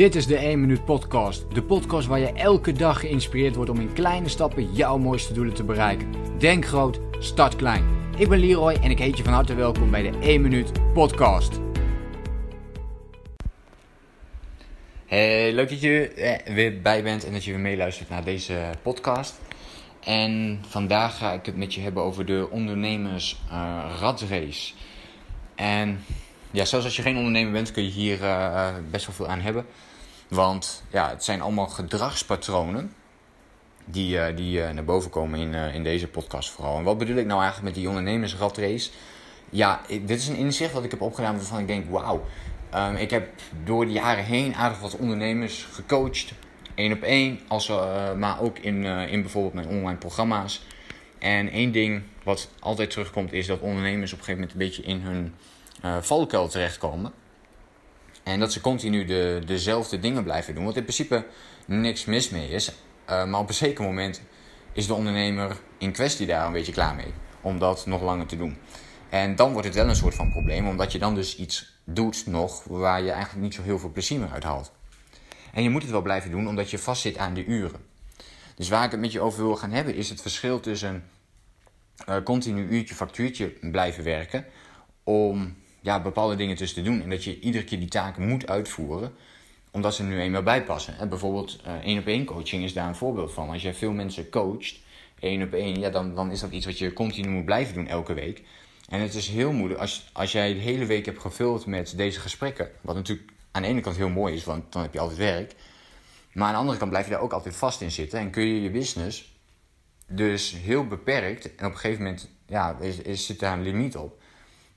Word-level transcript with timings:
Dit 0.00 0.14
is 0.14 0.26
de 0.26 0.36
1 0.36 0.60
Minuut 0.60 0.84
Podcast. 0.84 1.54
De 1.54 1.62
podcast 1.62 2.06
waar 2.06 2.18
je 2.18 2.32
elke 2.32 2.72
dag 2.72 3.00
geïnspireerd 3.00 3.54
wordt 3.54 3.70
om 3.70 3.80
in 3.80 3.92
kleine 3.92 4.28
stappen 4.28 4.72
jouw 4.72 4.98
mooiste 4.98 5.32
doelen 5.32 5.54
te 5.54 5.64
bereiken. 5.64 6.14
Denk 6.38 6.66
groot, 6.66 7.00
start 7.18 7.56
klein. 7.56 7.84
Ik 8.16 8.28
ben 8.28 8.38
Leroy 8.38 8.72
en 8.72 8.90
ik 8.90 8.98
heet 8.98 9.16
je 9.16 9.24
van 9.24 9.32
harte 9.32 9.54
welkom 9.54 9.90
bij 9.90 10.02
de 10.02 10.18
1 10.18 10.40
Minuut 10.40 10.92
Podcast. 10.92 11.60
Hey, 15.06 15.52
leuk 15.52 15.68
dat 15.68 15.80
je 15.80 16.08
er 16.08 16.54
weer 16.54 16.80
bij 16.80 17.02
bent 17.02 17.24
en 17.24 17.32
dat 17.32 17.44
je 17.44 17.50
weer 17.50 17.60
meeluistert 17.60 18.08
naar 18.08 18.24
deze 18.24 18.70
podcast. 18.82 19.40
En 20.04 20.60
vandaag 20.68 21.18
ga 21.18 21.32
ik 21.32 21.46
het 21.46 21.56
met 21.56 21.74
je 21.74 21.80
hebben 21.80 22.02
over 22.02 22.26
de 22.26 22.48
ondernemers. 22.50 23.40
En 25.54 26.04
ja, 26.50 26.64
zelfs 26.64 26.84
als 26.84 26.96
je 26.96 27.02
geen 27.02 27.16
ondernemer 27.16 27.52
bent, 27.52 27.72
kun 27.72 27.82
je 27.82 27.90
hier 27.90 28.20
uh, 28.20 28.68
best 28.90 29.06
wel 29.06 29.14
veel 29.14 29.28
aan 29.28 29.40
hebben. 29.40 29.66
Want 30.30 30.82
ja, 30.90 31.08
het 31.08 31.24
zijn 31.24 31.40
allemaal 31.40 31.66
gedragspatronen 31.66 32.94
die, 33.84 34.16
uh, 34.16 34.36
die 34.36 34.58
uh, 34.58 34.70
naar 34.70 34.84
boven 34.84 35.10
komen 35.10 35.40
in, 35.40 35.54
in 35.54 35.84
deze 35.84 36.08
podcast 36.08 36.50
vooral. 36.50 36.78
En 36.78 36.84
wat 36.84 36.98
bedoel 36.98 37.16
ik 37.16 37.26
nou 37.26 37.40
eigenlijk 37.42 37.74
met 37.74 37.82
die 37.82 37.88
ondernemersradrace? 37.88 38.90
Ja, 39.50 39.80
dit 39.88 40.10
is 40.10 40.28
een 40.28 40.36
inzicht 40.36 40.72
wat 40.72 40.84
ik 40.84 40.90
heb 40.90 41.00
opgedaan 41.00 41.36
waarvan 41.36 41.58
ik 41.58 41.66
denk, 41.66 41.90
wauw. 41.90 42.24
Um, 42.74 42.96
ik 42.96 43.10
heb 43.10 43.28
door 43.64 43.86
de 43.86 43.92
jaren 43.92 44.24
heen 44.24 44.54
aardig 44.54 44.80
wat 44.80 44.96
ondernemers 44.96 45.68
gecoacht. 45.72 46.32
één 46.74 46.92
op 46.92 47.02
één, 47.02 47.40
als, 47.48 47.68
maar 48.16 48.40
ook 48.40 48.58
in, 48.58 48.84
in 48.84 49.20
bijvoorbeeld 49.20 49.54
mijn 49.54 49.68
online 49.68 49.98
programma's. 49.98 50.62
En 51.18 51.50
één 51.50 51.72
ding 51.72 52.02
wat 52.22 52.48
altijd 52.58 52.90
terugkomt 52.90 53.32
is 53.32 53.46
dat 53.46 53.60
ondernemers 53.60 54.12
op 54.12 54.18
een 54.18 54.24
gegeven 54.24 54.48
moment 54.48 54.52
een 54.52 54.66
beetje 54.66 54.82
in 54.82 55.00
hun 55.00 55.34
uh, 55.84 56.02
valkuil 56.02 56.48
terechtkomen. 56.48 57.12
En 58.30 58.40
dat 58.40 58.52
ze 58.52 58.60
continu 58.60 59.04
de, 59.04 59.42
dezelfde 59.46 59.98
dingen 59.98 60.24
blijven 60.24 60.54
doen. 60.54 60.64
Wat 60.64 60.76
in 60.76 60.82
principe 60.82 61.26
niks 61.66 62.04
mis 62.04 62.30
mee 62.30 62.48
is. 62.48 62.72
Uh, 63.10 63.24
maar 63.24 63.40
op 63.40 63.48
een 63.48 63.54
zeker 63.54 63.84
moment 63.84 64.22
is 64.72 64.86
de 64.86 64.94
ondernemer 64.94 65.56
in 65.78 65.92
kwestie 65.92 66.26
daar 66.26 66.46
een 66.46 66.52
beetje 66.52 66.72
klaar 66.72 66.94
mee. 66.94 67.12
Om 67.40 67.58
dat 67.58 67.86
nog 67.86 68.02
langer 68.02 68.26
te 68.26 68.36
doen. 68.36 68.56
En 69.08 69.36
dan 69.36 69.52
wordt 69.52 69.66
het 69.66 69.76
wel 69.76 69.88
een 69.88 69.96
soort 69.96 70.14
van 70.14 70.30
probleem. 70.30 70.68
Omdat 70.68 70.92
je 70.92 70.98
dan 70.98 71.14
dus 71.14 71.36
iets 71.36 71.78
doet 71.84 72.26
nog 72.26 72.64
waar 72.64 73.02
je 73.02 73.10
eigenlijk 73.10 73.42
niet 73.42 73.54
zo 73.54 73.62
heel 73.62 73.78
veel 73.78 73.90
plezier 73.90 74.18
meer 74.18 74.32
uit 74.32 74.44
haalt. 74.44 74.72
En 75.52 75.62
je 75.62 75.70
moet 75.70 75.82
het 75.82 75.90
wel 75.90 76.02
blijven 76.02 76.30
doen 76.30 76.48
omdat 76.48 76.70
je 76.70 76.78
vastzit 76.78 77.18
aan 77.18 77.34
de 77.34 77.44
uren. 77.44 77.80
Dus 78.54 78.68
waar 78.68 78.84
ik 78.84 78.90
het 78.90 79.00
met 79.00 79.12
je 79.12 79.20
over 79.20 79.44
wil 79.44 79.56
gaan 79.56 79.72
hebben 79.72 79.94
is 79.94 80.08
het 80.08 80.20
verschil 80.20 80.60
tussen 80.60 81.04
uh, 82.08 82.16
continu 82.24 82.68
uurtje 82.68 82.94
factuurtje 82.94 83.48
blijven 83.60 84.04
werken. 84.04 84.44
Om 85.04 85.56
ja, 85.80 86.02
bepaalde 86.02 86.36
dingen 86.36 86.56
tussen 86.56 86.82
te 86.82 86.90
doen. 86.90 87.02
En 87.02 87.10
dat 87.10 87.24
je 87.24 87.40
iedere 87.40 87.64
keer 87.64 87.78
die 87.78 87.88
taken 87.88 88.28
moet 88.28 88.48
uitvoeren, 88.48 89.12
omdat 89.70 89.94
ze 89.94 90.02
nu 90.02 90.20
eenmaal 90.20 90.42
bijpassen. 90.42 90.98
En 90.98 91.08
bijvoorbeeld 91.08 91.60
één 91.82 91.98
op 91.98 92.06
één 92.06 92.24
coaching 92.24 92.64
is 92.64 92.72
daar 92.72 92.88
een 92.88 92.94
voorbeeld 92.94 93.32
van. 93.32 93.50
Als 93.50 93.62
jij 93.62 93.74
veel 93.74 93.92
mensen 93.92 94.30
coacht, 94.30 94.78
één 95.20 95.42
op 95.42 95.52
één, 95.52 95.80
ja, 95.80 95.90
dan, 95.90 96.14
dan 96.14 96.30
is 96.30 96.40
dat 96.40 96.50
iets 96.50 96.66
wat 96.66 96.78
je 96.78 96.92
continu 96.92 97.28
moet 97.28 97.44
blijven 97.44 97.74
doen 97.74 97.86
elke 97.86 98.14
week. 98.14 98.42
En 98.88 99.00
het 99.00 99.14
is 99.14 99.28
heel 99.28 99.52
moeilijk 99.52 99.80
als, 99.80 100.10
als 100.12 100.32
jij 100.32 100.54
de 100.54 100.60
hele 100.60 100.86
week 100.86 101.06
hebt 101.06 101.20
gevuld 101.20 101.66
met 101.66 101.96
deze 101.96 102.20
gesprekken. 102.20 102.70
Wat 102.80 102.94
natuurlijk 102.94 103.30
aan 103.50 103.62
de 103.62 103.68
ene 103.68 103.80
kant 103.80 103.96
heel 103.96 104.08
mooi 104.08 104.34
is, 104.34 104.44
want 104.44 104.72
dan 104.72 104.82
heb 104.82 104.92
je 104.92 105.00
altijd 105.00 105.18
werk. 105.18 105.54
Maar 106.32 106.46
aan 106.46 106.52
de 106.52 106.58
andere 106.58 106.78
kant 106.78 106.90
blijf 106.90 107.04
je 107.04 107.12
daar 107.12 107.20
ook 107.20 107.32
altijd 107.32 107.56
vast 107.56 107.80
in 107.80 107.90
zitten. 107.90 108.18
En 108.18 108.30
kun 108.30 108.46
je 108.46 108.62
je 108.62 108.70
business 108.70 109.38
dus 110.06 110.52
heel 110.52 110.86
beperkt. 110.86 111.54
En 111.54 111.66
op 111.66 111.72
een 111.72 111.78
gegeven 111.78 112.02
moment 112.02 112.28
ja, 112.46 112.78
is, 113.04 113.26
zit 113.26 113.38
daar 113.38 113.52
een 113.52 113.62
limiet 113.62 113.96
op 113.96 114.19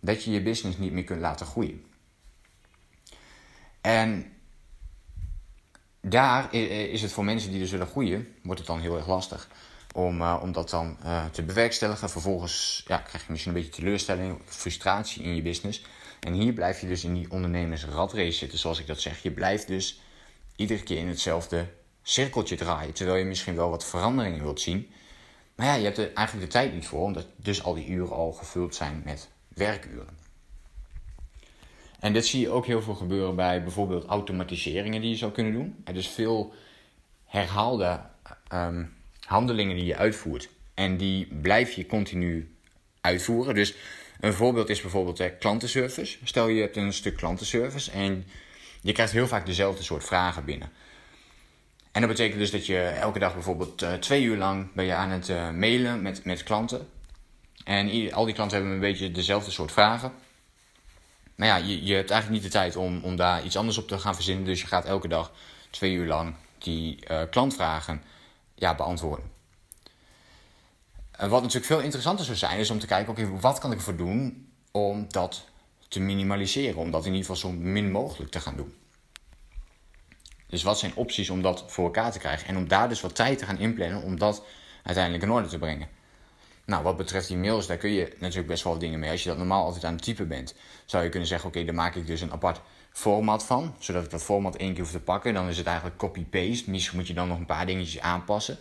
dat 0.04 0.23
je 0.23 0.32
je 0.32 0.42
business 0.42 0.78
niet 0.78 0.92
meer 0.92 1.04
kunt 1.04 1.22
laten 1.22 1.46
groeien. 1.46 1.86
En 3.82 4.34
daar 6.02 6.54
is 6.54 7.02
het 7.02 7.12
voor 7.12 7.23
mensen 7.23 7.52
die 7.52 7.59
dus 7.59 7.72
willen 7.72 7.88
groeien, 7.88 8.28
wordt 8.44 8.59
het 8.59 8.68
dan 8.68 8.80
heel 8.80 8.98
erg 8.98 9.08
lastig 9.08 9.50
om, 9.94 10.22
uh, 10.22 10.40
om 10.42 10.52
dat 10.52 10.70
dan 10.70 10.98
uh, 11.04 11.26
te 11.26 11.44
bewerkstelligen. 11.44 12.09
Vervolgens 12.09 12.84
ja, 12.88 12.97
krijg 12.97 13.25
je 13.25 13.31
misschien 13.31 13.56
een 13.56 13.62
beetje 13.62 13.75
teleurstelling, 13.75 14.40
frustratie 14.46 15.24
in 15.24 15.36
je 15.36 15.42
business. 15.42 15.86
En 16.19 16.34
hier 16.34 16.53
blijf 16.53 16.81
je 16.81 16.88
dus 16.88 17.03
in 17.03 17.13
die 17.13 17.31
ondernemersradrace 17.31 18.31
zitten, 18.31 18.59
zoals 18.59 18.80
ik 18.80 18.88
dat 18.88 19.00
zeg. 19.00 19.24
Je 19.24 19.31
blijft 19.31 19.68
dus 19.68 20.02
iedere 20.56 20.84
keer 20.84 20.97
in 20.97 21.08
hetzelfde 21.08 21.68
cirkeltje 22.02 22.56
draaien, 22.56 22.94
terwijl 22.94 23.18
je 23.18 23.25
misschien 23.25 23.56
wel 23.56 23.69
wat 23.69 23.86
veranderingen 23.86 24.44
wilt 24.44 24.62
zien. 24.62 24.92
Maar 25.56 25.66
ja, 25.66 25.74
je 25.74 25.84
hebt 25.84 25.97
er 25.97 26.13
eigenlijk 26.13 26.47
de 26.47 26.53
tijd 26.53 26.74
niet 26.74 26.88
voor, 26.88 27.02
omdat 27.02 27.25
dus 27.36 27.63
al 27.63 27.74
die 27.74 27.88
uren 27.88 28.16
al 28.16 28.31
gevuld 28.31 28.75
zijn 28.75 29.02
met 29.06 29.30
werkuren. 29.56 30.22
En 32.00 32.14
dit 32.14 32.25
zie 32.25 32.41
je 32.41 32.50
ook 32.50 32.66
heel 32.66 32.81
veel 32.81 32.96
gebeuren 32.96 33.36
bij 33.36 33.64
bijvoorbeeld 33.64 34.06
automatiseringen 34.06 35.02
die 35.02 35.09
je 35.09 35.16
zou 35.16 35.31
kunnen 35.31 35.53
doen. 35.53 35.75
Er 35.84 35.94
dus 35.94 36.08
veel 36.08 36.53
herhaalde 37.25 38.00
um, 38.53 38.94
handelingen 39.25 39.75
die 39.75 39.86
je 39.86 39.97
uitvoert. 39.97 40.50
En 40.74 40.97
die 40.97 41.28
blijf 41.42 41.72
je 41.72 41.86
continu 41.86 42.56
uitvoeren. 43.02 43.56
Dus 43.56 43.75
een 44.19 44.34
voorbeeld 44.34 44.69
is 44.69 44.81
bijvoorbeeld 44.81 45.38
klantenservice. 45.40 46.18
Stel 46.24 46.47
je 46.47 46.62
hebt 46.62 46.78
een 46.78 46.94
stuk 46.94 47.16
klantenservice 47.16 47.92
en 47.92 48.25
je 48.81 48.92
krijgt 48.92 49.13
heel 49.13 49.28
vaak 49.28 49.46
dezelfde 49.46 49.84
soort 49.84 50.03
vragen 50.03 50.46
binnen. 50.46 50.69
En 51.92 52.02
dat 52.02 52.09
betekent 52.09 52.40
dus 52.40 52.52
dat 52.52 52.66
je 52.66 52.80
elke 52.80 53.19
dag 53.19 53.34
bijvoorbeeld 53.34 53.81
uh, 53.81 53.94
twee 53.94 54.24
uur 54.24 54.38
lang 54.38 54.74
ben 54.74 54.86
je 54.86 54.94
aan 54.94 55.09
het 55.09 55.30
uh, 55.30 55.50
mailen 55.50 56.02
met, 56.02 56.25
met 56.25 56.44
klanten. 56.44 56.88
En 57.63 58.13
al 58.13 58.25
die 58.25 58.34
klanten 58.34 58.57
hebben 58.57 58.75
een 58.75 58.81
beetje 58.81 59.12
dezelfde 59.12 59.51
soort 59.51 59.72
vragen. 59.72 60.13
Maar 61.35 61.47
ja, 61.47 61.56
je, 61.56 61.85
je 61.85 61.94
hebt 61.94 62.09
eigenlijk 62.09 62.41
niet 62.41 62.51
de 62.51 62.57
tijd 62.57 62.75
om, 62.75 63.03
om 63.03 63.16
daar 63.16 63.44
iets 63.44 63.57
anders 63.57 63.78
op 63.78 63.88
te 63.88 64.00
gaan 64.00 64.16
verzinnen. 64.16 64.46
Dus 64.46 64.62
je 64.62 64.68
gaat 64.68 64.85
elke 64.85 65.07
dag 65.07 65.31
twee 65.69 65.94
uur 65.94 66.07
lang 66.07 66.35
die 66.57 67.00
uh, 67.12 67.22
klantvragen 67.29 68.01
ja, 68.56 68.75
beantwoorden. 68.75 69.31
En 71.12 71.29
wat 71.29 71.41
natuurlijk 71.41 71.72
veel 71.72 71.81
interessanter 71.81 72.25
zou 72.25 72.38
zijn, 72.38 72.59
is 72.59 72.69
om 72.69 72.79
te 72.79 72.88
kijken: 72.88 73.12
oké, 73.12 73.40
wat 73.40 73.59
kan 73.59 73.72
ik 73.72 73.78
ervoor 73.78 73.95
doen 73.95 74.50
om 74.72 75.06
dat 75.09 75.45
te 75.88 76.00
minimaliseren? 76.00 76.80
Om 76.80 76.91
dat 76.91 77.06
in 77.06 77.13
ieder 77.13 77.25
geval 77.25 77.51
zo 77.51 77.57
min 77.57 77.91
mogelijk 77.91 78.31
te 78.31 78.40
gaan 78.40 78.56
doen. 78.56 78.75
Dus 80.47 80.63
wat 80.63 80.80
zijn 80.80 80.95
opties 80.95 81.30
om 81.30 81.41
dat 81.41 81.63
voor 81.68 81.85
elkaar 81.85 82.12
te 82.12 82.19
krijgen? 82.19 82.47
En 82.47 82.57
om 82.57 82.68
daar 82.68 82.90
dus 82.90 83.01
wat 83.01 83.16
tijd 83.16 83.38
te 83.38 83.45
gaan 83.45 83.59
inplannen 83.59 84.01
om 84.01 84.19
dat 84.19 84.44
uiteindelijk 84.84 85.24
in 85.24 85.31
orde 85.31 85.47
te 85.47 85.57
brengen. 85.57 85.88
Nou, 86.66 86.84
wat 86.84 86.97
betreft 86.97 87.28
die 87.28 87.38
mails, 87.38 87.68
daar 87.68 87.78
kun 87.78 87.91
je 87.91 88.13
natuurlijk 88.19 88.47
best 88.47 88.63
wel 88.63 88.78
dingen 88.78 89.00
mee. 89.00 89.12
Als 89.12 89.24
je 89.24 89.29
dat 89.29 89.38
normaal 89.38 89.66
altijd 89.66 89.84
aan 89.84 89.94
het 89.94 90.03
typen 90.03 90.28
bent, 90.28 90.56
zou 90.85 91.03
je 91.03 91.09
kunnen 91.09 91.28
zeggen: 91.28 91.50
Oké, 91.50 91.63
daar 91.63 91.75
maak 91.75 91.96
ik 91.96 92.07
dus 92.07 92.22
een 92.22 92.31
apart 92.31 92.62
format 92.91 93.46
van. 93.46 93.75
Zodat 93.79 94.03
ik 94.03 94.09
dat 94.09 94.24
format 94.24 94.56
één 94.56 94.74
keer 94.74 94.84
hoef 94.84 94.91
te 94.91 95.00
pakken. 95.00 95.34
Dan 95.34 95.50
is 95.50 95.57
het 95.57 95.66
eigenlijk 95.66 95.97
copy-paste. 95.97 96.69
Misschien 96.69 96.97
moet 96.97 97.07
je 97.07 97.13
dan 97.13 97.28
nog 97.28 97.38
een 97.38 97.46
paar 97.46 97.66
dingetjes 97.66 98.01
aanpassen. 98.01 98.57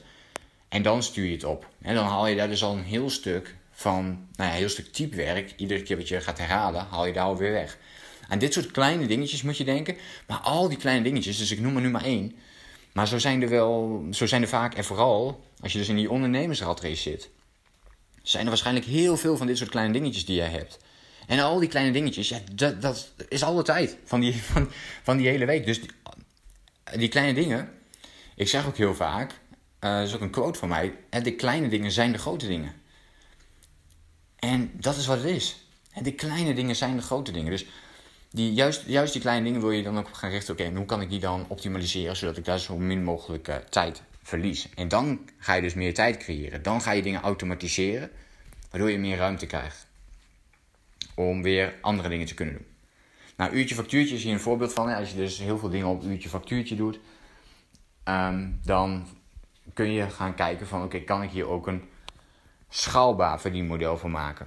En 0.68 0.82
dan 0.82 1.02
stuur 1.02 1.26
je 1.26 1.32
het 1.32 1.44
op. 1.44 1.68
En 1.82 1.94
dan 1.94 2.06
haal 2.06 2.26
je 2.26 2.36
daar 2.36 2.48
dus 2.48 2.64
al 2.64 2.76
een 2.76 2.82
heel 2.82 3.10
stuk 3.10 3.56
van, 3.70 4.04
nou 4.04 4.18
ja, 4.36 4.46
een 4.46 4.52
heel 4.52 4.68
stuk 4.68 4.92
typewerk. 4.92 5.54
Iedere 5.56 5.82
keer 5.82 5.96
wat 5.96 6.08
je 6.08 6.20
gaat 6.20 6.38
herhalen, 6.38 6.86
haal 6.90 7.06
je 7.06 7.12
daar 7.12 7.24
alweer 7.24 7.52
weg. 7.52 7.78
Aan 8.28 8.38
dit 8.38 8.52
soort 8.52 8.70
kleine 8.70 9.06
dingetjes 9.06 9.42
moet 9.42 9.56
je 9.56 9.64
denken. 9.64 9.96
Maar 10.26 10.38
al 10.38 10.68
die 10.68 10.78
kleine 10.78 11.04
dingetjes, 11.04 11.38
dus 11.38 11.50
ik 11.50 11.60
noem 11.60 11.76
er 11.76 11.82
nu 11.82 11.90
maar 11.90 12.04
één. 12.04 12.34
Maar 12.92 13.08
zo 13.08 13.18
zijn 13.18 13.42
er 13.42 13.48
wel, 13.48 14.02
zo 14.10 14.26
zijn 14.26 14.42
er 14.42 14.48
vaak 14.48 14.74
en 14.74 14.84
vooral 14.84 15.44
als 15.60 15.72
je 15.72 15.78
dus 15.78 15.88
in 15.88 15.96
die 15.96 16.10
ondernemersratrace 16.10 17.02
zit 17.02 17.30
zijn 18.22 18.42
er 18.42 18.48
waarschijnlijk 18.48 18.86
heel 18.86 19.16
veel 19.16 19.36
van 19.36 19.46
dit 19.46 19.58
soort 19.58 19.70
kleine 19.70 19.92
dingetjes 19.92 20.24
die 20.24 20.36
jij 20.36 20.48
hebt. 20.48 20.78
En 21.26 21.38
al 21.38 21.58
die 21.58 21.68
kleine 21.68 21.92
dingetjes, 21.92 22.28
ja, 22.28 22.38
dat, 22.52 22.82
dat 22.82 23.12
is 23.28 23.42
alle 23.42 23.62
tijd 23.62 23.96
van 24.04 24.20
die, 24.20 24.34
van, 24.52 24.70
van 25.02 25.16
die 25.16 25.28
hele 25.28 25.46
week. 25.46 25.66
Dus 25.66 25.80
die, 26.96 27.08
kleine 27.08 27.34
dingen, 27.34 27.72
ik 28.34 28.48
zeg 28.48 28.66
ook 28.66 28.76
heel 28.76 28.94
vaak, 28.94 29.30
uh, 29.80 29.96
dat 29.96 30.08
is 30.08 30.14
ook 30.14 30.20
een 30.20 30.30
quote 30.30 30.58
van 30.58 30.68
mij, 30.68 30.94
de 31.22 31.34
kleine 31.34 31.68
dingen 31.68 31.92
zijn 31.92 32.12
de 32.12 32.18
grote 32.18 32.46
dingen. 32.46 32.72
En 34.38 34.70
dat 34.74 34.96
is 34.96 35.06
wat 35.06 35.16
het 35.16 35.26
is. 35.26 35.56
De 36.02 36.12
kleine 36.12 36.54
dingen 36.54 36.76
zijn 36.76 36.96
de 36.96 37.02
grote 37.02 37.32
dingen. 37.32 37.50
Dus 37.50 37.66
die, 38.30 38.52
juist, 38.52 38.82
juist 38.86 39.12
die 39.12 39.22
kleine 39.22 39.44
dingen 39.44 39.60
wil 39.60 39.70
je 39.70 39.82
dan 39.82 39.98
ook 39.98 40.08
gaan 40.12 40.30
richten. 40.30 40.54
Oké, 40.54 40.70
hoe 40.74 40.84
kan 40.84 41.00
ik 41.00 41.10
die 41.10 41.20
dan 41.20 41.44
optimaliseren 41.48 42.16
zodat 42.16 42.36
ik 42.36 42.44
daar 42.44 42.58
zo 42.58 42.78
min 42.78 43.04
mogelijk 43.04 43.48
uh, 43.48 43.56
tijd 43.56 44.02
verlies. 44.22 44.68
En 44.74 44.88
dan 44.88 45.28
ga 45.38 45.54
je 45.54 45.62
dus 45.62 45.74
meer 45.74 45.94
tijd 45.94 46.16
creëren. 46.16 46.62
Dan 46.62 46.80
ga 46.80 46.90
je 46.90 47.02
dingen 47.02 47.22
automatiseren, 47.22 48.10
waardoor 48.70 48.90
je 48.90 48.98
meer 48.98 49.16
ruimte 49.16 49.46
krijgt. 49.46 49.86
Om 51.14 51.42
weer 51.42 51.74
andere 51.80 52.08
dingen 52.08 52.26
te 52.26 52.34
kunnen 52.34 52.54
doen. 52.54 52.66
Nou, 53.36 53.52
uurtje 53.52 53.74
factuurtje 53.74 54.14
is 54.14 54.22
hier 54.24 54.32
een 54.32 54.40
voorbeeld 54.40 54.72
van. 54.72 54.94
Als 54.94 55.10
je 55.10 55.16
dus 55.16 55.38
heel 55.38 55.58
veel 55.58 55.68
dingen 55.68 55.86
op 55.86 56.02
uurtje 56.02 56.28
factuurtje 56.28 56.76
doet, 56.76 57.00
ehm, 58.04 58.48
dan 58.64 59.06
kun 59.74 59.92
je 59.92 60.10
gaan 60.10 60.34
kijken 60.34 60.66
van 60.66 60.82
oké, 60.82 61.00
kan 61.00 61.22
ik 61.22 61.30
hier 61.30 61.46
ook 61.46 61.66
een 61.66 61.82
schaalbaar 62.68 63.40
verdienmodel 63.40 63.98
van 63.98 64.10
maken. 64.10 64.46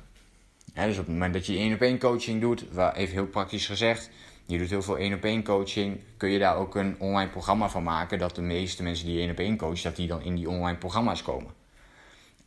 dus 0.73 0.97
op 0.97 1.05
het 1.05 1.13
moment 1.13 1.33
dat 1.33 1.45
je 1.45 1.57
één 1.57 1.73
op 1.73 1.81
één 1.81 1.99
coaching 1.99 2.41
doet, 2.41 2.65
waar 2.71 2.95
even 2.95 3.13
heel 3.13 3.27
praktisch 3.27 3.65
gezegd, 3.65 4.09
je 4.45 4.57
doet 4.57 4.69
heel 4.69 4.81
veel 4.81 4.97
één 4.97 5.13
op 5.13 5.23
één 5.23 5.43
coaching. 5.43 5.99
Kun 6.17 6.29
je 6.29 6.39
daar 6.39 6.55
ook 6.55 6.75
een 6.75 6.95
online 6.99 7.31
programma 7.31 7.69
van 7.69 7.83
maken? 7.83 8.19
Dat 8.19 8.35
de 8.35 8.41
meeste 8.41 8.83
mensen 8.83 9.05
die 9.05 9.19
één 9.19 9.31
op 9.31 9.39
één 9.39 9.57
coachen, 9.57 9.83
dat 9.83 9.95
die 9.95 10.07
dan 10.07 10.21
in 10.21 10.35
die 10.35 10.49
online 10.49 10.77
programma's 10.77 11.21
komen. 11.23 11.53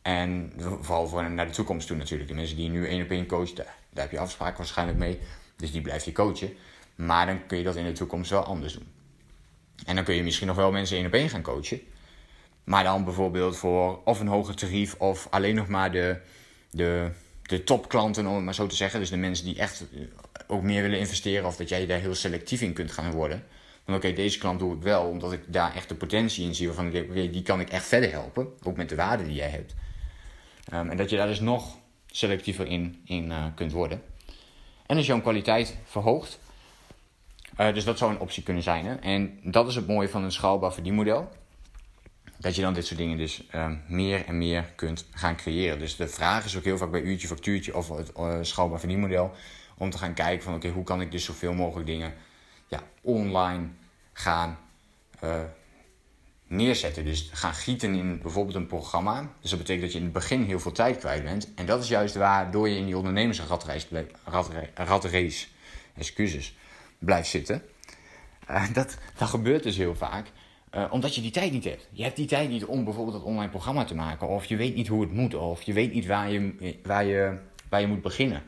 En 0.01 0.53
vooral 0.57 1.07
voor 1.07 1.31
naar 1.31 1.47
de 1.47 1.53
toekomst 1.53 1.87
toe 1.87 1.97
natuurlijk. 1.97 2.29
De 2.29 2.35
mensen 2.35 2.55
die 2.55 2.69
nu 2.69 2.87
één 2.87 3.03
op 3.03 3.09
één 3.09 3.25
coachen, 3.25 3.55
daar, 3.55 3.75
daar 3.89 4.03
heb 4.03 4.11
je 4.11 4.19
afspraken 4.19 4.57
waarschijnlijk 4.57 4.97
mee. 4.97 5.19
Dus 5.55 5.71
die 5.71 5.81
blijf 5.81 6.05
je 6.05 6.11
coachen. 6.11 6.53
Maar 6.95 7.25
dan 7.25 7.45
kun 7.45 7.57
je 7.57 7.63
dat 7.63 7.75
in 7.75 7.85
de 7.85 7.91
toekomst 7.91 8.29
wel 8.29 8.43
anders 8.43 8.73
doen. 8.73 8.87
En 9.85 9.95
dan 9.95 10.03
kun 10.03 10.15
je 10.15 10.23
misschien 10.23 10.47
nog 10.47 10.55
wel 10.55 10.71
mensen 10.71 10.97
één 10.97 11.05
op 11.05 11.13
één 11.13 11.29
gaan 11.29 11.41
coachen. 11.41 11.81
Maar 12.63 12.83
dan 12.83 13.03
bijvoorbeeld 13.03 13.57
voor 13.57 14.01
of 14.03 14.19
een 14.19 14.27
hoger 14.27 14.55
tarief 14.55 14.95
of 14.95 15.27
alleen 15.29 15.55
nog 15.55 15.67
maar 15.67 15.91
de, 15.91 16.19
de, 16.71 17.11
de 17.49 17.63
topklanten, 17.63 18.27
om 18.27 18.35
het 18.35 18.43
maar 18.43 18.53
zo 18.53 18.67
te 18.67 18.75
zeggen. 18.75 18.99
Dus 18.99 19.09
de 19.09 19.17
mensen 19.17 19.45
die 19.45 19.57
echt 19.57 19.85
eh, 19.93 20.01
ook 20.47 20.61
meer 20.61 20.81
willen 20.81 20.99
investeren 20.99 21.45
of 21.45 21.55
dat 21.55 21.69
jij 21.69 21.85
daar 21.85 21.99
heel 21.99 22.15
selectief 22.15 22.61
in 22.61 22.73
kunt 22.73 22.91
gaan 22.91 23.11
worden. 23.11 23.43
Van 23.85 23.95
oké, 23.95 24.13
deze 24.13 24.37
klant 24.37 24.59
doe 24.59 24.75
ik 24.75 24.81
wel 24.81 25.03
omdat 25.03 25.31
ik 25.31 25.41
daar 25.47 25.75
echt 25.75 25.89
de 25.89 25.95
potentie 25.95 26.45
in 26.45 26.55
zie. 26.55 26.67
Waarvan 26.67 26.85
ik 26.85 26.91
denk, 26.91 27.09
oké, 27.09 27.29
die 27.29 27.41
kan 27.41 27.59
ik 27.59 27.69
echt 27.69 27.85
verder 27.85 28.11
helpen. 28.11 28.47
Ook 28.63 28.77
met 28.77 28.89
de 28.89 28.95
waarde 28.95 29.23
die 29.23 29.33
jij 29.33 29.49
hebt. 29.49 29.75
Ehm, 30.65 30.89
en 30.89 30.97
dat 30.97 31.09
je 31.09 31.15
daar 31.15 31.27
dus 31.27 31.39
nog 31.39 31.77
selectiever 32.07 32.67
in, 32.67 33.01
in 33.05 33.25
uh, 33.25 33.45
kunt 33.55 33.71
worden. 33.71 34.01
En 34.85 34.97
als 34.97 35.05
jouw 35.05 35.21
kwaliteit 35.21 35.77
verhoogt. 35.85 36.39
Uh, 37.59 37.73
dus 37.73 37.83
dat 37.83 37.97
zou 37.97 38.11
een 38.11 38.19
optie 38.19 38.43
kunnen 38.43 38.63
zijn. 38.63 38.85
Hè? 38.85 38.95
En 38.95 39.39
dat 39.43 39.67
is 39.67 39.75
het 39.75 39.87
mooie 39.87 40.09
van 40.09 40.23
een 40.23 40.31
schaalbaar 40.31 40.73
verdienmodel 40.73 41.29
dat 42.39 42.55
je 42.55 42.61
dan 42.61 42.73
dit 42.73 42.85
soort 42.85 42.99
dingen 42.99 43.17
dus 43.17 43.43
uh, 43.55 43.71
meer 43.87 44.25
en 44.25 44.37
meer 44.37 44.63
kunt 44.75 45.05
gaan 45.11 45.35
creëren. 45.35 45.79
Dus 45.79 45.95
de 45.95 46.07
vraag 46.07 46.45
is 46.45 46.57
ook 46.57 46.63
heel 46.63 46.77
vaak 46.77 46.91
bij 46.91 47.01
uurtje, 47.01 47.27
factuurtje 47.27 47.75
of 47.75 47.89
het 47.89 48.11
uh, 48.17 48.77
verdienmodel... 48.77 49.31
om 49.77 49.89
te 49.89 49.97
gaan 49.97 50.13
kijken 50.13 50.43
van 50.43 50.55
oké, 50.55 50.69
hoe 50.69 50.83
kan 50.83 51.01
ik 51.01 51.11
dus 51.11 51.23
zoveel 51.23 51.53
mogelijk 51.53 51.87
dingen 51.87 52.13
ja, 52.67 52.83
online 53.01 53.67
gaan 54.13 54.59
uh, 55.23 55.41
neerzetten. 56.47 57.05
Dus 57.05 57.29
gaan 57.33 57.53
gieten 57.53 57.95
in 57.95 58.21
bijvoorbeeld 58.21 58.55
een 58.55 58.67
programma. 58.67 59.31
Dus 59.41 59.49
dat 59.49 59.59
betekent 59.59 59.83
dat 59.83 59.91
je 59.91 59.97
in 59.97 60.03
het 60.03 60.13
begin 60.13 60.43
heel 60.43 60.59
veel 60.59 60.71
tijd 60.71 60.97
kwijt 60.97 61.23
bent. 61.23 61.53
En 61.55 61.65
dat 61.65 61.83
is 61.83 61.89
juist 61.89 62.15
waardoor 62.15 62.69
je 62.69 62.77
in 62.77 62.85
die 62.85 62.97
ondernemersratrace 62.97 64.07
excuses, 65.95 66.55
blijft 66.99 67.29
zitten. 67.29 67.63
dat, 68.73 68.97
dat 69.17 69.29
gebeurt 69.29 69.63
dus 69.63 69.77
heel 69.77 69.95
vaak. 69.95 70.27
Uh, 70.75 70.85
omdat 70.89 71.15
je 71.15 71.21
die 71.21 71.31
tijd 71.31 71.51
niet 71.51 71.63
hebt. 71.63 71.87
Je 71.91 72.03
hebt 72.03 72.15
die 72.15 72.25
tijd 72.25 72.49
niet 72.49 72.65
om 72.65 72.83
bijvoorbeeld 72.83 73.17
dat 73.17 73.25
online 73.25 73.49
programma 73.49 73.83
te 73.83 73.95
maken. 73.95 74.27
Of 74.27 74.45
je 74.45 74.55
weet 74.55 74.75
niet 74.75 74.87
hoe 74.87 75.01
het 75.01 75.13
moet. 75.13 75.33
Of 75.33 75.61
je 75.61 75.73
weet 75.73 75.93
niet 75.93 76.05
waar 76.05 76.31
je, 76.31 76.75
waar 76.83 77.05
je, 77.05 77.37
waar 77.69 77.81
je 77.81 77.87
moet 77.87 78.01
beginnen. 78.01 78.43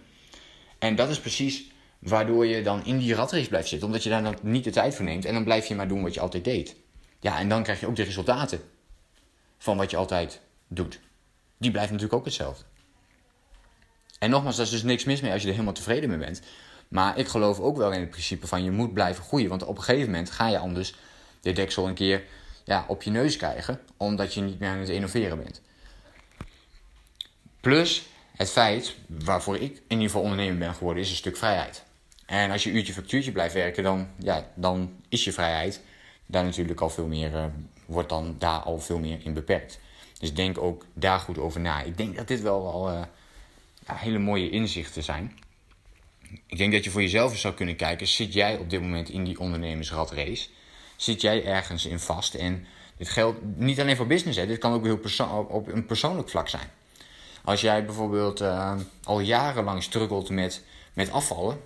En 0.79 0.95
dat 0.95 1.09
is 1.09 1.19
precies 1.19 1.71
waardoor 1.99 2.45
je 2.45 2.63
dan 2.63 2.85
in 2.85 2.97
die 2.97 3.15
ratrace 3.15 3.47
blijft 3.47 3.67
zitten. 3.67 3.87
Omdat 3.87 4.03
je 4.03 4.09
daar 4.09 4.23
dan 4.23 4.37
niet 4.41 4.63
de 4.63 4.69
tijd 4.69 4.95
voor 4.95 5.05
neemt. 5.05 5.25
En 5.25 5.33
dan 5.33 5.43
blijf 5.43 5.65
je 5.65 5.75
maar 5.75 5.87
doen 5.87 6.03
wat 6.03 6.13
je 6.13 6.19
altijd 6.19 6.43
deed. 6.43 6.75
Ja, 7.19 7.39
en 7.39 7.49
dan 7.49 7.63
krijg 7.63 7.79
je 7.79 7.87
ook 7.87 7.95
de 7.95 8.03
resultaten 8.03 8.61
van 9.57 9.77
wat 9.77 9.91
je 9.91 9.97
altijd 9.97 10.41
doet. 10.67 10.99
Die 11.57 11.71
blijven 11.71 11.93
natuurlijk 11.93 12.19
ook 12.19 12.25
hetzelfde. 12.25 12.63
En 14.19 14.29
nogmaals, 14.29 14.55
daar 14.55 14.65
is 14.65 14.71
dus 14.71 14.83
niks 14.83 15.03
mis 15.03 15.21
mee 15.21 15.31
als 15.31 15.41
je 15.41 15.47
er 15.47 15.53
helemaal 15.53 15.73
tevreden 15.73 16.09
mee 16.09 16.17
bent. 16.17 16.41
Maar 16.87 17.17
ik 17.17 17.27
geloof 17.27 17.59
ook 17.59 17.77
wel 17.77 17.91
in 17.91 17.99
het 17.99 18.09
principe 18.09 18.47
van 18.47 18.63
je 18.63 18.71
moet 18.71 18.93
blijven 18.93 19.23
groeien. 19.23 19.49
Want 19.49 19.63
op 19.63 19.77
een 19.77 19.83
gegeven 19.83 20.11
moment 20.11 20.31
ga 20.31 20.47
je 20.47 20.57
anders 20.57 20.95
de 21.41 21.51
deksel 21.51 21.87
een 21.87 21.93
keer 21.93 22.23
ja, 22.63 22.85
op 22.87 23.03
je 23.03 23.11
neus 23.11 23.37
krijgen, 23.37 23.79
omdat 23.97 24.33
je 24.33 24.41
niet 24.41 24.59
meer 24.59 24.69
aan 24.69 24.77
het 24.77 24.89
innoveren 24.89 25.43
bent. 25.43 25.61
Plus 27.59 28.03
het 28.35 28.49
feit, 28.49 28.95
waarvoor 29.07 29.55
ik 29.55 29.71
in 29.71 29.81
ieder 29.87 30.05
geval 30.05 30.21
ondernemer 30.21 30.57
ben 30.57 30.73
geworden, 30.73 31.03
is 31.03 31.09
een 31.09 31.15
stuk 31.15 31.37
vrijheid. 31.37 31.83
En 32.25 32.51
als 32.51 32.63
je 32.63 32.71
uurtje 32.71 32.93
factuurtje 32.93 33.31
blijft 33.31 33.53
werken, 33.53 33.83
dan, 33.83 34.07
ja, 34.17 34.51
dan 34.55 34.95
is 35.09 35.23
je 35.23 35.31
vrijheid 35.31 35.81
daar 36.25 36.43
natuurlijk 36.43 36.81
al 36.81 36.89
veel 36.89 37.07
meer, 37.07 37.31
uh, 37.31 37.45
wordt 37.85 38.09
dan 38.09 38.35
daar 38.39 38.59
al 38.59 38.79
veel 38.79 38.99
meer 38.99 39.19
in 39.23 39.33
beperkt. 39.33 39.79
Dus 40.19 40.33
denk 40.33 40.57
ook 40.57 40.85
daar 40.93 41.19
goed 41.19 41.37
over 41.37 41.61
na. 41.61 41.81
Ik 41.81 41.97
denk 41.97 42.15
dat 42.15 42.27
dit 42.27 42.41
wel 42.41 42.71
al 42.71 42.91
uh, 42.91 43.01
ja, 43.87 43.95
hele 43.95 44.19
mooie 44.19 44.49
inzichten 44.49 45.03
zijn. 45.03 45.39
Ik 46.47 46.57
denk 46.57 46.71
dat 46.71 46.83
je 46.83 46.89
voor 46.89 47.01
jezelf 47.01 47.31
eens 47.31 47.41
zou 47.41 47.53
kunnen 47.53 47.75
kijken: 47.75 48.07
zit 48.07 48.33
jij 48.33 48.57
op 48.57 48.69
dit 48.69 48.81
moment 48.81 49.09
in 49.09 49.23
die 49.23 49.39
ondernemersratrace? 49.39 50.47
Zit 51.01 51.21
jij 51.21 51.45
ergens 51.45 51.85
in 51.85 51.99
vast. 51.99 52.33
En 52.33 52.65
dit 52.97 53.09
geldt 53.09 53.39
niet 53.55 53.79
alleen 53.79 53.95
voor 53.95 54.07
business, 54.07 54.37
hè, 54.37 54.47
dit 54.47 54.57
kan 54.57 54.73
ook 54.73 54.83
heel 54.83 54.97
perso 54.97 55.47
op 55.49 55.67
een 55.67 55.85
persoonlijk 55.85 56.29
vlak 56.29 56.49
zijn. 56.49 56.69
Als 57.43 57.61
jij 57.61 57.85
bijvoorbeeld 57.85 58.41
uh, 58.41 58.75
al 59.03 59.19
jarenlang 59.19 59.83
struggelt 59.83 60.29
met, 60.29 60.63
met 60.93 61.11
afvallen. 61.11 61.61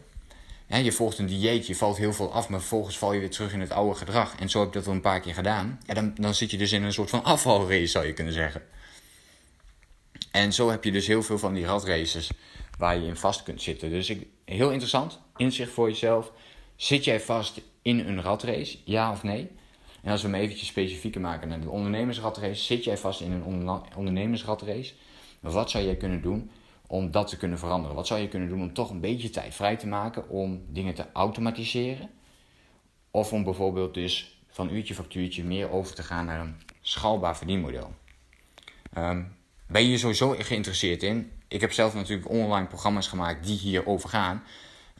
Hè, 0.68 0.78
je 0.78 0.92
volgt 0.92 1.18
een 1.18 1.26
dieet, 1.26 1.68
je 1.68 1.76
valt 1.76 1.98
heel 1.98 2.14
veel 2.14 2.34
af, 2.34 2.50
maar 2.50 2.60
vervolgens 2.60 2.98
val 2.98 3.14
je 3.14 3.20
weer 3.20 3.30
terug 3.30 3.54
in 3.54 3.60
het 3.60 3.72
oude 3.72 3.96
gedrag. 3.96 4.36
En 4.40 4.50
zo 4.50 4.60
heb 4.60 4.68
ik 4.68 4.74
dat 4.74 4.88
al 4.88 4.94
een 4.94 5.02
paar 5.02 5.20
keer 5.20 5.34
gedaan. 5.34 5.80
Ja, 5.86 5.94
dan, 5.94 6.14
dan 6.16 6.34
zit 6.34 6.52
je 6.52 6.58
dus 6.58 6.72
in 6.72 6.84
een 6.84 6.94
soort 6.94 7.10
van 7.10 7.24
afvalrace, 7.24 7.86
zou 7.86 8.06
je 8.06 8.14
kunnen 8.14 8.34
zeggen. 8.34 8.62
En 10.32 10.54
zo 10.54 10.70
heb 10.70 10.84
je 10.84 10.92
dus 10.92 11.08
heel 11.08 11.24
veel 11.24 11.38
van 11.38 11.54
die 11.54 11.66
radraces 11.66 12.30
waar 12.78 12.98
je 12.98 13.08
in 13.08 13.16
vast 13.16 13.44
kunt 13.44 13.62
zitten. 13.62 13.90
Dus 13.90 14.10
ik, 14.10 14.28
heel 14.46 14.70
interessant, 14.70 15.20
inzicht 15.36 15.72
voor 15.72 15.90
jezelf. 15.90 16.32
Zit 16.76 17.04
jij 17.04 17.20
vast 17.20 17.62
in 17.86 18.00
een 18.00 18.22
ratrace, 18.22 18.78
ja 18.84 19.12
of 19.12 19.24
nee? 19.24 19.50
En 20.02 20.12
als 20.12 20.22
we 20.22 20.28
hem 20.28 20.38
eventjes 20.38 20.68
specifieker 20.68 21.22
maken 21.22 21.48
naar 21.48 21.62
de 21.62 21.70
ondernemersratrace, 21.70 22.64
zit 22.64 22.84
jij 22.84 22.98
vast 22.98 23.22
in 23.22 23.32
een 23.32 23.70
ondernemersratrace? 23.96 24.94
Wat 25.40 25.70
zou 25.70 25.86
jij 25.86 25.96
kunnen 25.96 26.22
doen 26.22 26.52
om 26.88 27.12
dat 27.12 27.28
te 27.28 27.38
kunnen 27.38 27.60
veranderen? 27.60 27.96
Wat 27.96 28.08
zou 28.08 28.20
je 28.20 28.28
kunnen 28.28 28.50
doen 28.50 28.62
om 28.62 28.74
toch 28.74 28.90
een 28.90 29.00
beetje 29.00 29.30
tijd 29.30 29.56
vrij 29.56 29.76
te 29.76 29.88
maken 29.88 30.30
om 30.30 30.66
dingen 30.68 30.94
te 30.94 31.06
automatiseren? 31.14 32.10
Of 33.12 33.34
om 33.34 33.44
bijvoorbeeld 33.44 33.94
dus 33.94 34.40
van 34.50 34.74
uurtje 34.74 34.96
factuurtje 34.96 35.44
meer 35.44 35.70
over 35.70 35.96
te 35.96 36.04
gaan 36.04 36.26
naar 36.26 36.40
een 36.40 36.56
schaalbaar 36.82 37.38
verdienmodel. 37.38 37.94
Um, 38.98 39.36
ben 39.68 39.88
je 39.88 39.98
sowieso 39.98 40.36
geïnteresseerd 40.40 41.04
in? 41.04 41.32
Ik 41.48 41.62
heb 41.62 41.72
zelf 41.72 41.94
natuurlijk 41.94 42.30
online 42.30 42.68
programma's 42.68 43.08
gemaakt 43.08 43.46
die 43.46 43.58
hierover 43.58 44.10
gaan. 44.10 44.44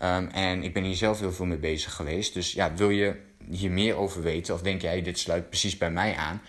Um, 0.04 0.28
en 0.28 0.64
ik 0.64 0.74
ben 0.74 0.84
hier 0.84 0.96
zelf 0.96 1.20
heel 1.20 1.32
veel 1.32 1.46
mee 1.46 1.58
bezig 1.58 1.94
geweest. 1.94 2.34
Dus 2.34 2.52
ja, 2.52 2.74
wil 2.74 2.90
je 2.90 3.16
hier 3.50 3.72
meer 3.72 3.96
over 3.96 4.22
weten? 4.22 4.54
Of 4.54 4.62
denk 4.62 4.82
jij, 4.82 5.02
dit 5.02 5.20
sluit 5.20 5.50
precies 5.50 5.78
bij 5.78 5.92
mij 5.92 6.16
aan? 6.16 6.42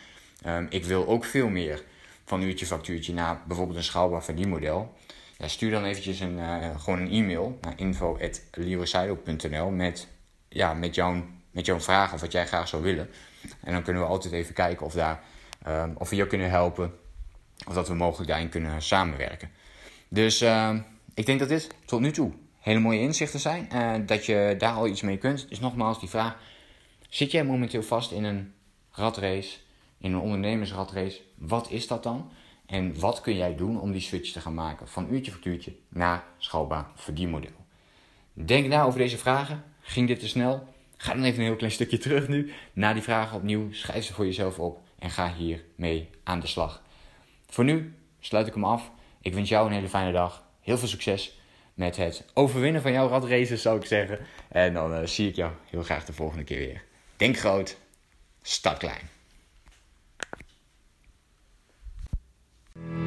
Um, 0.47 0.67
ik 0.71 0.85
wil 0.85 1.07
ook 1.07 1.25
veel 1.25 1.49
meer 1.49 1.83
van 2.25 2.43
uurtje 2.43 2.67
factuurtje 2.67 3.13
naar 3.13 3.43
bijvoorbeeld 3.47 3.77
een 3.77 3.85
schaalbaar 3.85 4.25
verdienmodel. 4.25 4.97
Ja, 5.39 5.49
stuur 5.49 5.71
dan 5.71 5.85
eventjes 5.85 6.21
een, 6.21 6.39
uh, 6.39 6.81
gewoon 6.81 7.01
een 7.01 7.11
e-mail 7.11 7.59
naar 7.61 7.73
info.leroysido.nl 7.77 9.71
met, 9.71 10.09
ja, 10.49 10.75
met, 10.75 10.95
jouw, 10.95 11.25
met 11.51 11.67
jouw 11.67 11.81
vraag 11.81 12.13
of 12.13 12.21
wat 12.21 12.33
jij 12.33 12.47
graag 12.47 12.69
zou 12.69 12.83
willen. 12.83 13.11
En 13.61 13.73
dan 13.73 13.83
kunnen 13.83 14.03
we 14.03 14.09
altijd 14.09 14.33
even 14.33 14.55
kijken 14.55 14.87
of, 14.87 14.93
daar, 14.93 15.23
um, 15.69 15.95
of 15.99 16.11
we 16.11 16.17
je 16.17 16.27
kunnen 16.27 16.51
helpen. 16.51 16.95
Of 17.67 17.75
dat 17.75 17.89
we 17.89 17.95
mogelijk 17.95 18.29
daarin 18.31 18.49
kunnen 18.49 18.83
samenwerken. 18.83 19.51
Dus 20.09 20.43
ik 21.15 21.27
denk 21.27 21.39
dat 21.39 21.49
dit 21.49 21.69
tot 21.85 22.01
nu 22.01 22.11
toe 22.11 22.33
hele 22.67 22.81
mooie 22.81 23.01
inzichten 23.01 23.41
zijn. 23.41 23.69
Uh, 23.75 23.95
dat 24.07 24.27
je 24.27 24.55
daar 24.59 24.73
al 24.73 24.87
iets 24.87 25.01
mee 25.01 25.19
kunt. 25.19 25.49
Dus 25.49 25.61
nogmaals 25.61 26.01
die 26.01 26.09
vraag. 26.09 26.37
Zit 27.09 27.31
jij 27.31 27.45
momenteel 27.45 27.83
vast 27.83 28.11
in 28.11 28.25
een 28.25 28.55
ratrace, 28.91 29.59
in 29.99 30.13
een 30.13 30.21
ondernemersratrace? 30.21 31.21
Wat 31.35 31.71
is 31.71 31.87
dat 31.87 32.03
dan? 32.03 32.33
En 32.67 33.01
wat 33.01 33.21
kun 33.21 33.37
jij 33.37 33.57
doen 33.57 33.81
om 33.81 33.93
die 33.93 34.01
switch 34.01 34.33
te 34.33 34.41
gaan 34.41 34.55
maken 34.55 34.89
van 34.89 35.13
uurtje 35.13 35.33
factuurtje 35.33 35.77
naar 35.89 36.25
schaalbaar 36.39 36.87
verdienmodel? 36.95 37.51
Denk 38.33 38.67
na 38.67 38.83
over 38.83 38.99
deze 38.99 39.19
vragen. 39.19 39.65
Ging 39.81 40.09
dit 40.09 40.21
te 40.21 40.29
snel? 40.29 40.69
Ga 40.97 41.15
dan 41.15 41.25
even 41.25 41.39
een 41.39 41.47
heel 41.47 41.57
klein 41.57 41.73
stukje 41.73 41.99
terug 41.99 42.29
nu 42.29 42.53
naar 42.73 42.95
die 42.95 43.03
vragen 43.03 43.37
opnieuw. 43.37 43.73
Schrijf 43.73 44.05
ze 44.05 44.13
voor 44.13 44.25
jezelf 44.25 44.59
op 44.59 44.81
en 44.99 45.11
ga 45.11 45.35
hiermee 45.35 46.11
aan 46.25 46.41
de 46.41 46.47
slag. 46.47 46.83
Voor 47.47 47.65
nu 47.65 47.95
sluit 48.21 48.47
ik 48.47 48.55
hem 48.55 48.65
af. 48.65 48.91
Ik 49.21 49.35
wens 49.35 49.49
jou 49.49 49.67
een 49.67 49.73
hele 49.73 49.89
fijne 49.89 50.13
dag. 50.13 50.43
Heel 50.61 50.79
veel 50.79 50.89
succes 50.89 51.39
met 51.77 51.97
het 51.97 52.25
overwinnen 52.35 52.83
van 52.83 52.93
jouw 52.93 53.09
radraces, 53.09 53.63
zou 53.63 53.79
ik 53.79 53.87
zeggen. 53.87 54.19
En 54.49 54.75
dan 54.75 54.93
uh, 54.93 55.07
zie 55.07 55.29
ik 55.29 55.35
jou 55.37 55.53
heel 55.71 55.83
graag 55.83 56.05
de 56.05 56.13
volgende 56.13 56.45
keer 56.45 56.59
weer. 56.59 56.83
Denk 57.17 57.39
groot, 57.39 57.77
start 58.43 58.79
klein. 58.79 59.09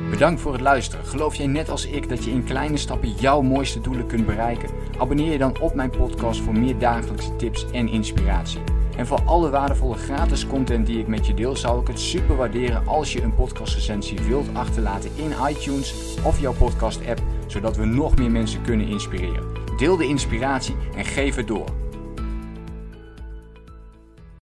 Bedankt 0.09 0.41
voor 0.41 0.51
het 0.51 0.61
luisteren. 0.61 1.05
Geloof 1.05 1.35
jij 1.35 1.47
net 1.47 1.69
als 1.69 1.85
ik 1.85 2.09
dat 2.09 2.23
je 2.23 2.31
in 2.31 2.43
kleine 2.43 2.77
stappen 2.77 3.11
jouw 3.11 3.41
mooiste 3.41 3.81
doelen 3.81 4.07
kunt 4.07 4.25
bereiken? 4.25 4.69
Abonneer 4.97 5.31
je 5.31 5.37
dan 5.37 5.59
op 5.59 5.73
mijn 5.73 5.89
podcast 5.89 6.41
voor 6.41 6.57
meer 6.57 6.77
dagelijkse 6.77 7.35
tips 7.35 7.71
en 7.71 7.89
inspiratie. 7.89 8.61
En 8.97 9.07
voor 9.07 9.21
alle 9.25 9.49
waardevolle 9.49 9.95
gratis 9.95 10.47
content 10.47 10.85
die 10.85 10.99
ik 10.99 11.07
met 11.07 11.27
je 11.27 11.33
deel, 11.33 11.55
zou 11.55 11.81
ik 11.81 11.87
het 11.87 11.99
super 11.99 12.35
waarderen 12.35 12.87
als 12.87 13.13
je 13.13 13.21
een 13.21 13.35
podcastrecensie 13.35 14.19
wilt 14.19 14.53
achterlaten 14.53 15.11
in 15.15 15.33
iTunes 15.49 15.93
of 16.23 16.39
jouw 16.39 16.53
podcast 16.53 17.07
app, 17.07 17.21
zodat 17.51 17.77
we 17.77 17.85
nog 17.85 18.17
meer 18.17 18.31
mensen 18.31 18.61
kunnen 18.61 18.87
inspireren. 18.87 19.43
Deel 19.77 19.97
de 19.97 20.07
inspiratie 20.07 20.75
en 20.95 21.05
geef 21.05 21.35
het 21.35 21.47
door. 21.47 21.78